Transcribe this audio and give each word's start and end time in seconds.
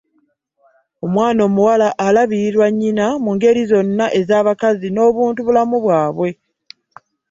Omwana 1.05 1.41
omuwala 1.47 1.87
alabirirwa 2.05 2.67
nnyina 2.71 3.05
mu 3.23 3.29
ngeri 3.35 3.61
zonna 3.71 4.05
ez’abakazi 4.19 4.87
n’obuntubulamu 4.91 5.75
bwabwe. 5.85 6.29